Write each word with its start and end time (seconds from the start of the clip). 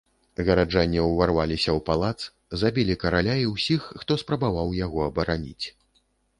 Гараджане 0.45 0.99
ўварваліся 1.07 1.69
ў 1.77 1.83
палац, 1.91 2.19
забілі 2.63 2.97
караля 3.05 3.37
і 3.45 3.47
ўсіх, 3.53 3.81
хто 4.03 4.21
спрабаваў 4.25 4.77
яго 4.85 5.09
абараніць. 5.13 5.65